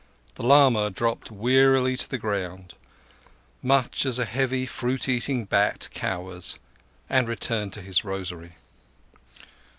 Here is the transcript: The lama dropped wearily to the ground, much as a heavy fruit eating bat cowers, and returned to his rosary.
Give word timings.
The 0.33 0.41
lama 0.41 0.89
dropped 0.89 1.29
wearily 1.29 1.95
to 1.95 2.09
the 2.09 2.17
ground, 2.17 2.73
much 3.61 4.03
as 4.03 4.17
a 4.17 4.25
heavy 4.25 4.65
fruit 4.65 5.07
eating 5.07 5.45
bat 5.45 5.89
cowers, 5.93 6.57
and 7.07 7.27
returned 7.27 7.73
to 7.73 7.83
his 7.83 8.03
rosary. 8.03 8.53